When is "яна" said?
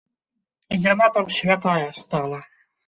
0.91-1.11